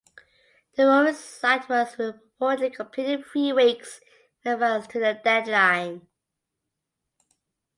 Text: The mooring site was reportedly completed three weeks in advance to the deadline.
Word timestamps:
The 0.77 0.85
mooring 0.85 1.13
site 1.13 1.69
was 1.69 1.93
reportedly 1.95 2.73
completed 2.73 3.23
three 3.23 3.53
weeks 3.53 4.01
in 4.43 4.53
advance 4.53 4.87
to 4.87 4.99
the 4.99 5.21
deadline. 5.23 6.07